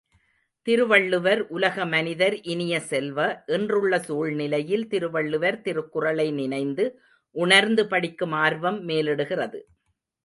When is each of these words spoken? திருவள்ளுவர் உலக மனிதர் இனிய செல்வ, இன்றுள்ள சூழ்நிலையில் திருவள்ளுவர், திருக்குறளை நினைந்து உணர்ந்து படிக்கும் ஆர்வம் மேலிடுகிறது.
திருவள்ளுவர் 0.67 1.41
உலக 1.47 1.85
மனிதர் 1.85 2.35
இனிய 2.43 2.79
செல்வ, 2.79 3.19
இன்றுள்ள 3.47 3.99
சூழ்நிலையில் 3.99 4.87
திருவள்ளுவர், 4.87 5.61
திருக்குறளை 5.61 6.27
நினைந்து 6.31 6.85
உணர்ந்து 7.35 7.87
படிக்கும் 7.87 8.35
ஆர்வம் 8.39 8.81
மேலிடுகிறது. 8.87 9.61